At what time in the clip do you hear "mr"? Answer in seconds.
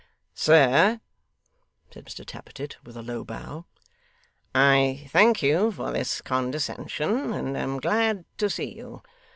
2.07-2.25